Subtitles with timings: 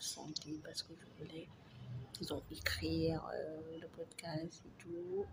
[0.00, 1.46] absentée parce que je voulais
[2.22, 5.24] ils ont écrire euh, le podcast et tout.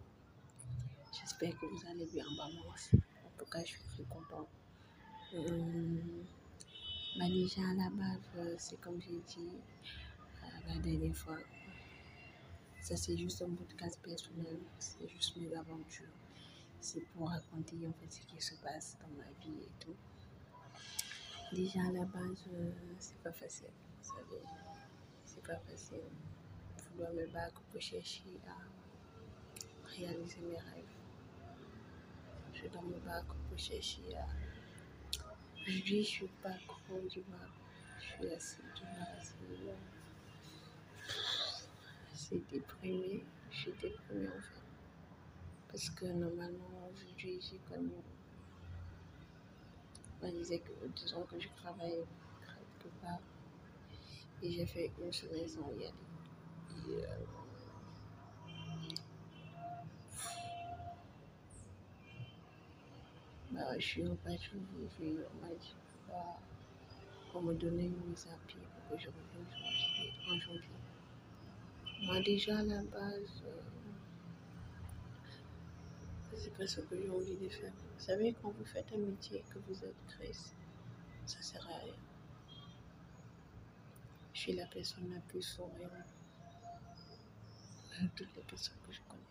[1.18, 2.26] J'espère que vous allez bien.
[2.38, 2.96] Bah, moi aussi.
[2.96, 4.48] En tout cas, je suis très contente.
[5.34, 6.24] Euh,
[7.30, 9.50] déjà, à la base, euh, c'est comme j'ai dit
[10.44, 11.38] euh, la dernière fois.
[12.82, 14.58] Ça, c'est juste un podcast personnel.
[14.80, 16.16] C'est juste mes aventures.
[16.80, 19.96] C'est pour raconter en fait ce qui se passe dans ma vie et tout.
[21.54, 23.68] Déjà, à la base, euh, c'est pas facile.
[24.08, 24.42] Savez,
[25.26, 26.00] c'est pas facile.
[26.94, 28.56] Vouloir me battre pour chercher à
[29.86, 30.96] réaliser mes rêves.
[32.54, 34.26] Je dois me battre pour chercher à.
[35.68, 37.50] Aujourd'hui, je suis pas trop du mal.
[38.00, 39.36] Je suis assez du mal, assez,
[42.14, 43.26] assez déprimée.
[43.52, 44.62] Je suis déprimée en fait.
[45.68, 47.92] Parce que normalement, aujourd'hui, j'ai connu.
[50.22, 52.06] On disait que, disons que je travaille
[52.46, 53.20] quelque part
[54.44, 55.92] et j'ai fait une semaine sans y
[63.52, 65.18] bah, je suis repartie aujourd'hui.
[65.34, 65.76] On m'a dit
[66.08, 66.40] bah,
[67.32, 69.46] qu'on me donnait une mise pour que je revienne
[70.30, 70.70] en janvier.
[72.04, 73.62] Moi, déjà, à la base, euh,
[76.36, 77.72] c'est pas ce que j'ai envie de faire.
[77.72, 80.56] Vous savez, quand vous faites un métier et que vous êtes triste,
[81.26, 82.07] ça sert à rien.
[84.38, 86.14] Je suis la personne la plus souriante
[88.00, 89.24] de toutes les personnes que je connais.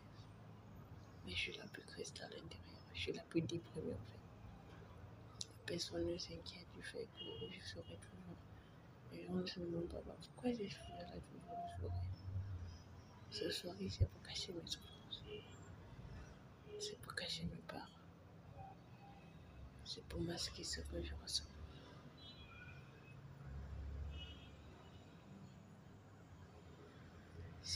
[1.24, 2.82] Mais je suis la plus triste à l'intérieur.
[2.92, 4.18] Je suis la plus déprimée en fait.
[5.64, 8.36] Personne ne s'inquiète du fait que je serai toujours.
[9.12, 12.02] Les gens ne se demandent pas pourquoi je suis là toujours le sourire?
[13.30, 15.22] Ce sourire, c'est pour cacher mes souffrances.
[16.80, 18.00] C'est pour cacher mes peurs.
[19.84, 21.44] C'est pour masquer ce que je ressens.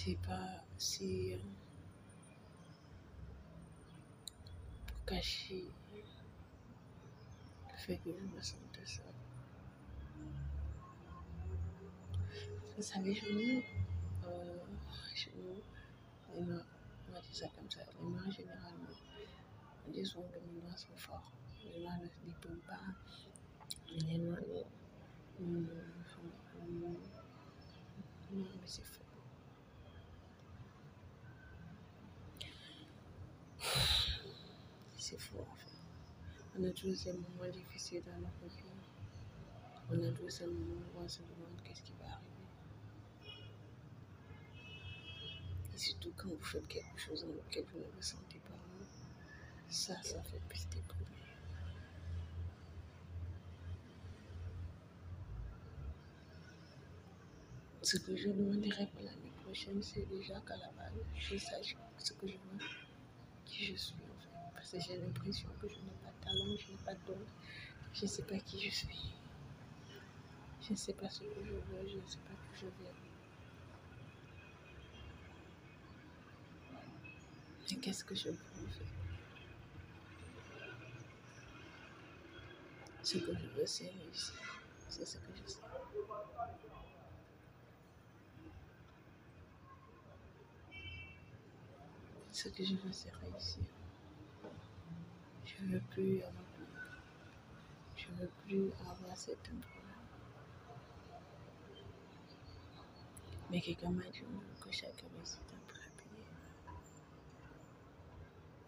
[0.02, 0.64] C'est pas.
[0.78, 1.34] C'est.
[1.34, 1.38] euh,
[4.86, 5.64] pour cacher
[7.70, 9.04] le fait que je me sentais seule.
[12.76, 13.62] Vous savez, chez nous,
[14.26, 14.56] euh,
[16.34, 16.64] les Noirs,
[17.08, 18.86] on va dire ça comme ça, les Noirs généralement,
[19.84, 20.02] que les
[20.62, 21.30] Noirs sont forts.
[21.62, 22.80] Les Noirs ne se dépriment pas.
[23.90, 24.40] Les Noirs,
[25.40, 26.78] ne- ne- sont- ne-
[28.38, 29.04] non, mais c'est faux.
[34.98, 35.66] C'est faux en fait.
[36.58, 38.64] On a tous ces moments difficiles dans notre vie.
[39.90, 42.30] On a tous ces moments où on se demande qu'est-ce qui va arriver.
[45.74, 48.60] Et surtout quand vous faites quelque chose dans lequel vous ne vous sentez pas
[49.70, 51.06] ça, ça fait plus déprimer.
[57.82, 62.12] Ce que je demanderais pour l'année prochaine, c'est déjà qu'à la base, je sache ce
[62.14, 62.58] que je veux,
[63.50, 64.28] qui je suis en fait.
[64.54, 67.18] Parce que j'ai l'impression que je n'ai pas de talent, je n'ai pas de don,
[67.92, 69.14] je ne sais pas qui je suis.
[70.62, 72.92] Je ne sais pas ce que je veux, je ne sais pas d'où je viens.
[77.70, 78.84] Mais qu'est-ce que je veux en fait?
[83.02, 84.34] Ce que je veux, c'est réussir.
[84.88, 85.60] C'est ce que je sais.
[92.42, 93.64] Ce que je veux, c'est réussir.
[95.44, 96.44] Je ne veux plus avoir.
[97.94, 100.06] Je ne veux plus avoir certains problèmes.
[103.50, 104.22] Mais quelqu'un m'a dit
[104.58, 106.24] que chaque réussite a un prix à payer.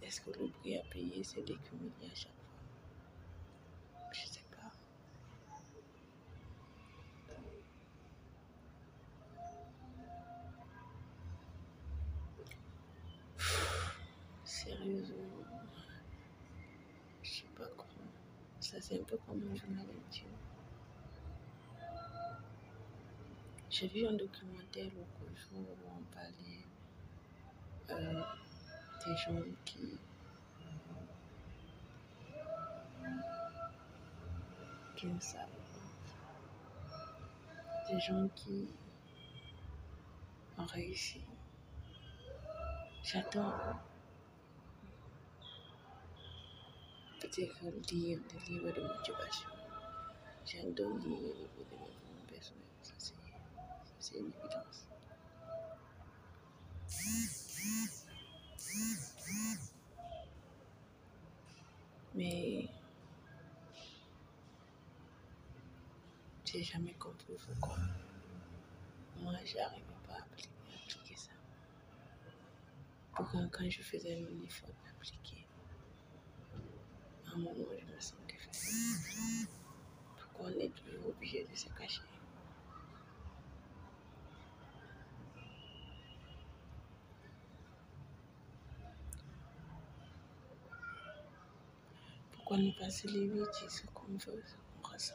[0.02, 2.60] Est-ce que le prix à payer, c'est humilié à chaque fois?
[4.12, 4.70] Je sais pas.
[14.44, 15.44] Sérieusement,
[17.22, 18.12] je sais pas comment.
[18.60, 20.28] Ça, c'est un peu comme un journal intime.
[23.70, 26.66] J'ai vu un documentaire l'autre jour où on parlait
[27.90, 28.22] euh,
[29.06, 29.98] des gens qui,
[34.96, 36.98] qui ne savent pas.
[37.88, 38.68] Des gens qui
[40.58, 41.22] ont réussi.
[43.02, 43.80] J'adore
[47.22, 49.48] peut-être lire des livres de motivation.
[50.44, 52.62] J'adore lire les livres de développement personnel.
[52.82, 53.22] Ça, c'est ça,
[53.98, 54.86] c'est une évidence.
[62.14, 62.68] Mais
[66.52, 67.78] J'ai jamais compris pourquoi.
[69.22, 70.50] Moi, j'arrivais pas à appliquer,
[70.84, 71.30] appliquer ça.
[73.16, 75.41] Pourquoi quand je faisais l'uniforme appliqué, à
[77.34, 77.38] un
[77.78, 79.48] je me sentais fatiguée.
[80.18, 82.02] Pourquoi on est toujours obligé de se cacher?
[92.32, 95.14] Pourquoi ne pas se lever dire ce qu'on veut, ce qu'on ressent?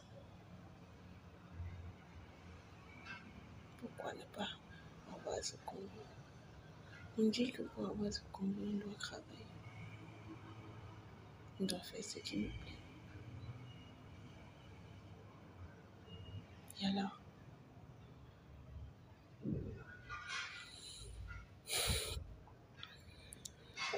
[3.80, 4.24] Pourquoi ne
[11.60, 12.78] On doit faire ce qui nous plaît.
[16.82, 17.20] Et alors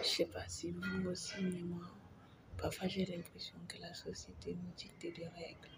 [0.02, 1.86] Je sais pas si vous aussi, mais moi,
[2.58, 5.70] parfois j'ai l'impression que la société nous dicte des règles.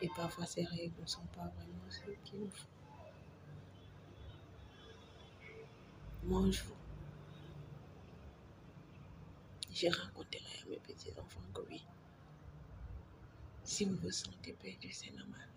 [0.00, 2.66] Et parfois ces règles ne sont pas vraiment ce qu'il nous faut.
[6.22, 6.76] Moi, un jour,
[9.80, 11.82] je raconterai à mes petits-enfants que oui,
[13.64, 15.48] si vous vous sentez perdu, c'est normal.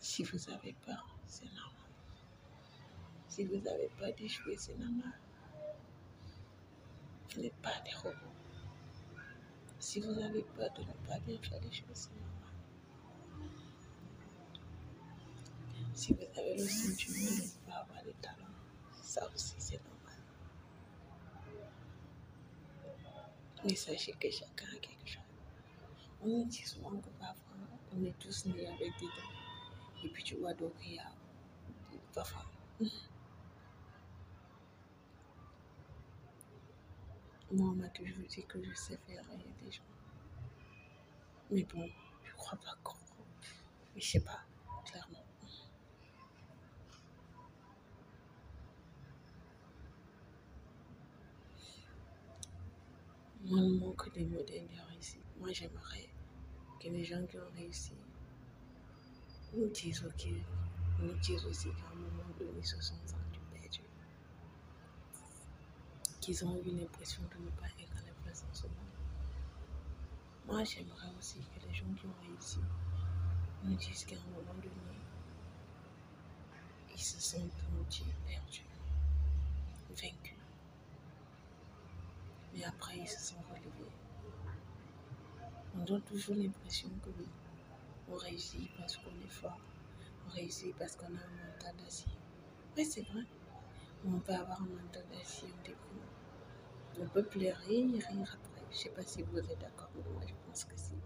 [0.00, 1.92] Si vous avez peur, c'est normal.
[3.28, 5.20] Si vous n'avez pas d'échouer, c'est normal.
[7.34, 8.16] Vous n'êtes pas des robots.
[9.78, 13.48] Si vous avez peur de ne pas bien faire les choses, c'est normal.
[15.94, 18.47] Si vous avez le sentiment de ne pas avoir de talent,
[19.08, 20.18] ça aussi c'est normal.
[23.64, 25.22] Mais sachez que chacun a quelque chose.
[26.20, 27.56] On nous dit souvent que parfois,
[27.96, 30.04] on est tous nés avec des dons.
[30.04, 31.10] Et puis tu vois donc il y a
[32.14, 32.44] parfois.
[37.50, 39.82] Moi, on m'a toujours dit que je sais faire rire des gens.
[41.50, 41.88] Mais bon,
[42.22, 42.98] je crois pas qu'on.
[43.94, 44.42] Mais je sais pas,
[44.84, 45.27] clairement.
[53.50, 55.40] Manque des modèles de.
[55.40, 56.10] Moi, j'aimerais
[56.78, 57.94] que les gens qui ont réussi
[59.54, 60.28] nous disent, ok,
[61.00, 63.80] nous disent aussi qu'à un moment donné, ils se sont sentis perdus.
[66.20, 68.74] Qu'ils ont eu l'impression de ne pas être à la place dans ce monde.
[70.46, 72.58] Moi, j'aimerais aussi que les gens qui ont réussi
[73.64, 74.98] nous disent qu'à un moment donné,
[76.92, 78.66] ils se sont sentis perdus,
[79.90, 80.37] vaincus.
[82.58, 83.92] Mais après, ils se sont relevés.
[85.76, 87.28] On donne toujours l'impression que oui,
[88.10, 89.60] on réussit parce qu'on est fort.
[90.26, 92.10] On réussit parce qu'on a un mental d'acier.
[92.76, 93.22] Oui, c'est vrai.
[94.04, 95.78] On peut avoir un mental d'acier en début.
[97.00, 98.64] On peut pleurer et rire après.
[98.70, 100.98] Je ne sais pas si vous êtes d'accord, mais moi, je pense que c'est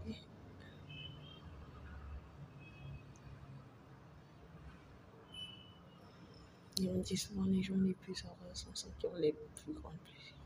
[6.80, 9.72] Et on dit souvent les gens les plus heureux sont ceux qui ont les plus
[9.74, 10.41] grands plaisirs.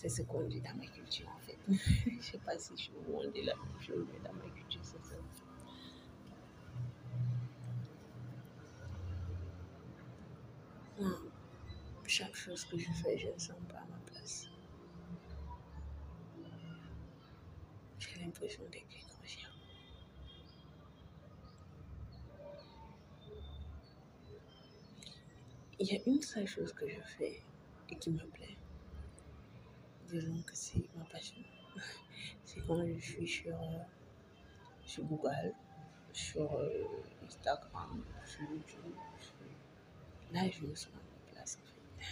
[0.00, 1.58] C'est ce qu'on dit dans ma culture en fait.
[1.68, 4.80] je ne sais pas si je vous dit la même chose, mais dans ma culture,
[4.82, 5.14] c'est ça.
[12.06, 14.48] Chaque chose que je fais, je ne sens pas à ma place.
[17.98, 19.54] J'ai l'impression d'être étrangère.
[25.78, 27.42] Il y a une seule chose que je fais
[27.90, 28.56] et qui me plaît.
[30.10, 31.36] Disons que c'est ma passion.
[32.44, 33.78] C'est quand je suis sur, euh,
[34.84, 35.54] sur Google,
[36.12, 36.84] sur euh,
[37.24, 38.92] Instagram, sur YouTube.
[40.32, 42.06] Là, je me sens à ma place en fait.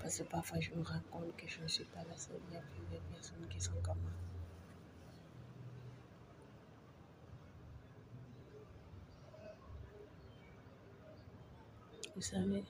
[0.00, 2.40] Parce que parfois, je me rends compte que je ne suis pas la seule.
[2.48, 4.12] Il y a plusieurs personnes qui sont comme moi.
[12.14, 12.62] Vous savez,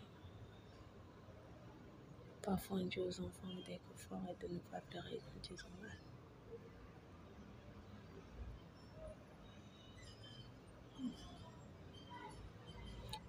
[2.43, 5.83] parfois on dit aux enfants d'être forts et de ne pas pleurer quand ils ont
[5.83, 5.99] mal.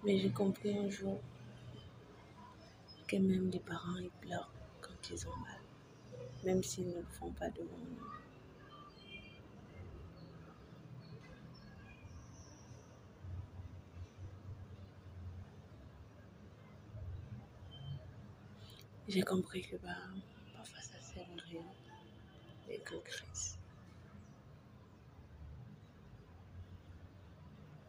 [0.04, 1.20] Mais j'ai compris un jour
[3.06, 4.50] que même les parents pleurent
[4.80, 5.60] quand ils ont mal,
[6.44, 8.31] même s'ils ne le font pas devant nous.
[19.12, 19.94] J'ai compris que bah,
[20.54, 21.60] parfois ça sert à rien
[22.66, 23.58] d'être en crise.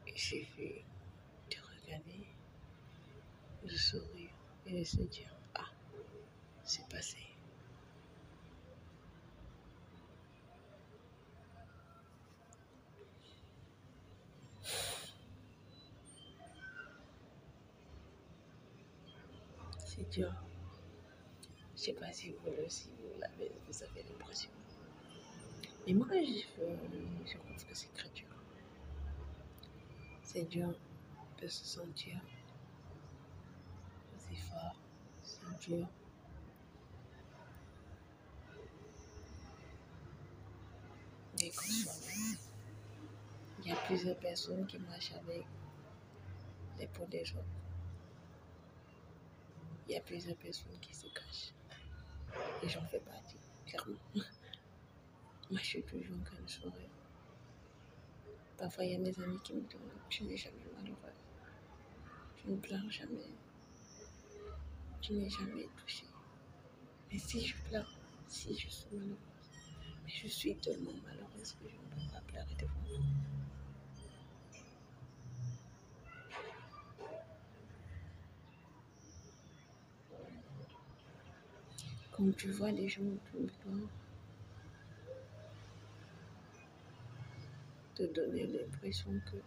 [0.05, 0.81] Il vu
[1.49, 2.27] de regarder,
[3.63, 4.31] de sourire
[4.65, 5.69] et de se dire Ah,
[6.65, 7.19] c'est passé.
[19.85, 20.33] C'est dur.
[21.83, 24.49] Je sais pas si vous le si vous l'avez, vous avez l'impression.
[25.85, 26.63] Mais moi, je,
[27.29, 28.29] je trouve que c'est très dur.
[30.21, 30.73] C'est dur
[31.41, 32.21] de se sentir
[34.15, 34.77] aussi fort.
[35.23, 35.85] C'est dur.
[43.59, 45.43] Il y a plusieurs personnes qui marchent avec
[46.79, 47.43] les peaux des autres.
[49.89, 51.51] Il y a plusieurs personnes qui se cachent.
[52.61, 53.99] Et j'en fais partie, clairement.
[55.51, 56.89] Moi, je suis toujours de sourire.
[58.57, 59.77] Parfois, il y a mes amis qui me disent
[60.09, 61.11] Tu n'es jamais malheureuse.
[62.37, 63.29] Tu ne pleures jamais.
[65.01, 66.05] Tu n'es jamais touchée.
[67.11, 67.93] Mais si je pleure,
[68.27, 69.17] si je suis malheureuse,
[70.03, 73.42] mais je suis tellement malheureuse que je ne peux pas pleurer devant vous.
[82.15, 83.41] Quand tu vois les gens autour
[83.71, 83.87] de
[87.95, 89.37] te donner l'impression que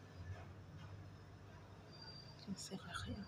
[2.42, 3.24] tu ne sers à rien,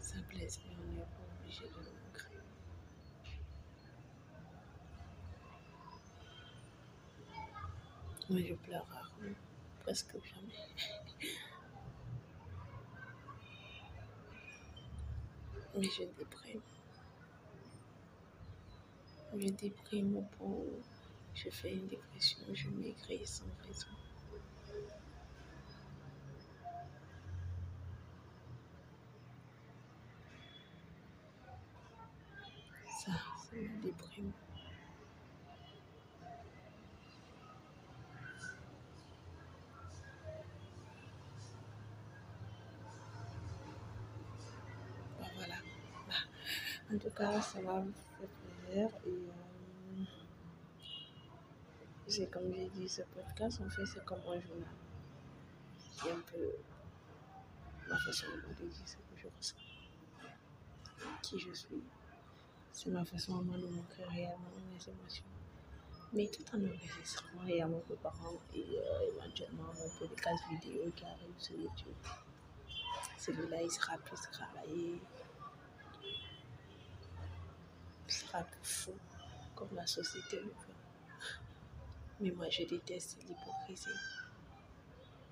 [0.00, 1.98] ça blesse, mais on n'est pas obligé de le.
[8.30, 9.34] Moi, je pleure rarement,
[9.84, 10.52] presque jamais.
[15.78, 16.60] Mais je déprime.
[19.36, 20.64] Je déprime où
[21.34, 23.86] je fais une dépression, je maigris sans raison.
[32.86, 34.32] Ça, ça me déprime.
[45.20, 45.54] Bah, voilà.
[46.08, 46.14] Bah,
[46.92, 47.82] en tout cas, ça m'a
[48.18, 48.28] fait
[48.70, 48.88] Et euh,
[52.06, 54.68] c'est comme j'ai dit, ce podcast, en fait, c'est comme un journal.
[55.78, 56.52] C'est un peu
[57.88, 59.56] ma façon de dire ce que je ressens.
[61.22, 61.82] Qui je suis.
[62.72, 65.24] C'est ma façon à moi de montrer réellement mes émotions.
[66.12, 71.04] Mais tout en enregistrant et à mon préparant et euh, éventuellement un podcast vidéo qui
[71.04, 71.96] arrive sur YouTube.
[73.18, 75.00] Celui-là, il sera plus travaillé.
[78.08, 78.94] Sera plus fou,
[79.54, 80.74] comme la société le veut.
[82.20, 83.86] Mais moi, je déteste l'hypocrisie.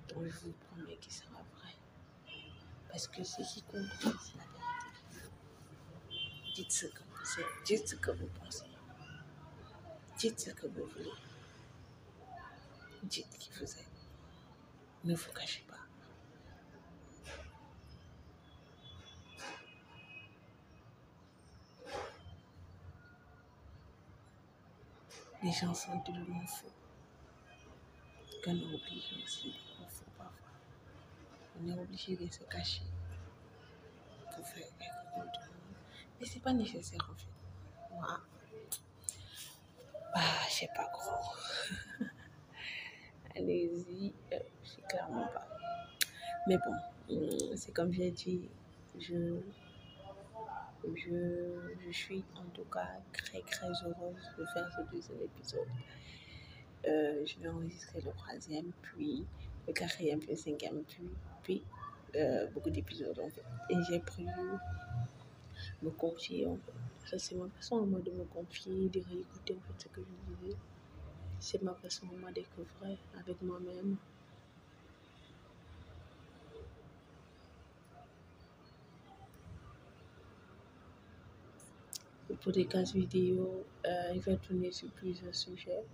[0.08, 1.74] Donc, je vous promets qu'il sera vrai.
[2.88, 5.30] Parce que ce qui compte, c'est la vérité.
[6.54, 8.66] Dites ce que vous êtes, dites ce que vous pensez.
[10.18, 11.10] Dites ce que vous voulez.
[13.02, 13.90] Dites qui vous êtes.
[15.04, 15.76] Ne vous cachez pas.
[25.46, 26.66] Les gens sont tellement faux
[28.44, 30.50] qu'on est obligé aussi d'être faux parfois.
[31.62, 32.82] On est obligé de se cacher
[34.34, 34.66] pour faire
[35.14, 35.30] le monde.
[36.18, 37.94] Mais c'est pas nécessaire en fait.
[37.94, 38.20] Moi,
[40.12, 41.36] bah, je sais pas gros.
[43.36, 45.46] Allez-y, euh, je sais clairement pas.
[46.48, 48.48] Mais bon, hum, c'est comme j'ai dit,
[48.98, 49.38] je,
[50.94, 55.68] je, je suis en tout cas très très heureuse de faire ce deuxième épisode.
[56.86, 59.26] Euh, je vais enregistrer le troisième, puis
[59.66, 61.08] le quatrième, puis le cinquième, puis,
[61.42, 61.62] puis
[62.14, 63.42] euh, beaucoup d'épisodes en fait.
[63.70, 64.30] Et j'ai prévu
[65.82, 67.08] me confier en fait.
[67.10, 70.00] Ça, c'est ma façon à moi de me confier, de réécouter en fait ce que
[70.00, 70.56] je disais.
[71.38, 73.96] C'est ma façon à moi d'être vrai avec moi-même.
[82.42, 85.84] Pour des cases vidéo, euh, il va tourner sur plusieurs sujets.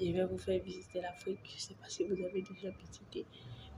[0.00, 1.40] Je vais vous faire visiter l'Afrique.
[1.44, 3.24] Je ne sais pas si vous avez déjà visité.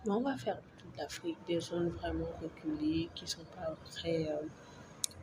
[0.04, 4.28] Mais on va faire toute l'Afrique, des zones vraiment reculées qui ne sont pas très
[4.30, 4.36] euh,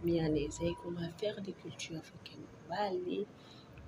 [0.03, 0.73] mis en essai.
[0.85, 2.45] On va faire des cultures africaines.
[2.65, 3.25] On va aller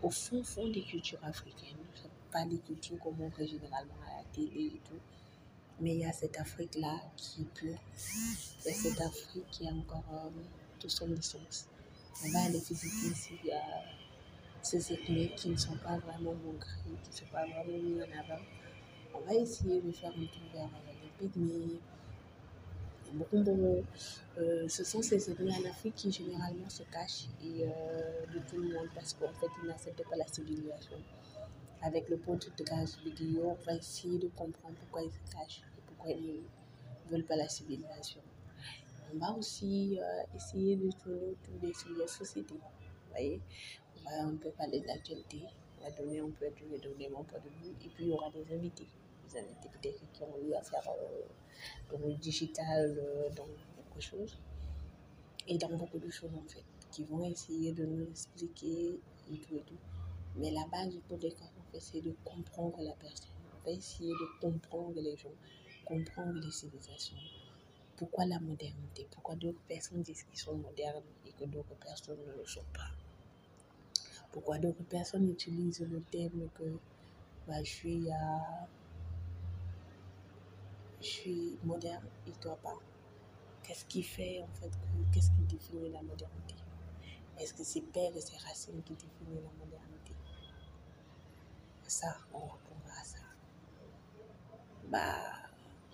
[0.02, 1.78] au fond, fond des cultures africaines.
[1.94, 5.00] C'est pas des cultures qu'on montre généralement à la télé et tout.
[5.80, 7.80] Mais il y a cette Afrique-là qui est pure.
[8.62, 10.30] Il y a cette Afrique qui a encore euh,
[10.80, 11.68] tout son essence.
[12.24, 13.38] On va aller visiter s'il
[14.62, 18.20] ces ethnies qui ne sont pas vraiment montrées, qui ne sont pas vraiment mises en
[18.20, 18.42] avant.
[19.14, 20.70] On va essayer de faire un tour vers
[21.20, 21.80] les pygmées,
[24.68, 28.90] ce sont ces ethnies en Afrique qui généralement se cachent et, de tout le monde
[28.94, 30.98] parce qu'en fait ils n'acceptent pas la civilisation.
[31.82, 36.12] Avec le podcast vidéo, on va essayer de comprendre pourquoi ils se cachent et pourquoi
[36.12, 36.42] ils
[37.06, 38.22] ne veulent pas la civilisation.
[39.16, 42.54] On va aussi euh, essayer de tourner autour des sujets société.
[43.12, 43.42] Voyez,
[43.98, 45.42] on, va, on peut parler de l'actualité,
[45.80, 46.52] on va donner, on peut
[46.84, 48.88] donner mon point de vue, et puis il y aura des invités.
[49.30, 51.22] Des invités peut-être qui ont eu à faire euh,
[51.92, 53.46] dans le digital, euh, dans
[53.78, 54.38] beaucoup de choses,
[55.48, 59.00] et dans beaucoup de choses en fait, qui vont essayer de nous expliquer
[59.32, 59.78] et tout et tout.
[60.36, 63.30] Mais la base du podcast, en fait, c'est de comprendre la personne.
[63.62, 65.32] On va essayer de comprendre les gens,
[65.86, 67.16] comprendre les civilisations.
[67.98, 69.08] Pourquoi la modernité?
[69.12, 72.92] Pourquoi d'autres personnes disent qu'ils sont modernes et que d'autres personnes ne le sont pas?
[74.32, 76.78] Pourquoi d'autres personnes utilisent le terme que
[77.48, 78.08] bah, je suis
[81.00, 82.78] suis moderne et toi pas?
[83.64, 86.56] Qu'est-ce qui fait en fait que qu'est-ce qui définit la modernité?
[87.40, 90.14] Est-ce que c'est pères et ses racines qui définissent la modernité?
[91.88, 93.20] Ça, on répondra à ça.
[94.90, 95.45] Bah,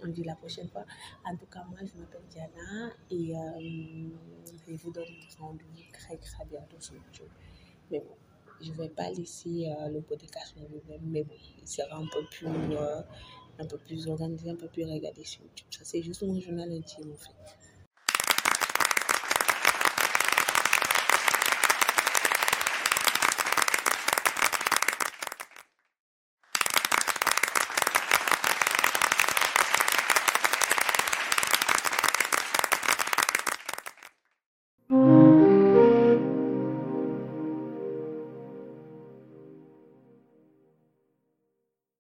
[0.03, 0.85] on dit la prochaine fois.
[1.25, 4.09] En tout cas, moi, je m'appelle Diana et euh,
[4.67, 5.05] je vous donne
[5.39, 7.29] rendez-vous très très bientôt sur YouTube.
[7.91, 8.15] Mais bon,
[8.61, 12.23] je ne vais pas laisser euh, le podcast lui-même, mais bon, il sera un peu
[12.29, 13.01] plus, euh,
[13.59, 15.67] un peu plus organisé, un peu plus regardé sur YouTube.
[15.71, 17.57] Ça, c'est juste mon journal intime en fait.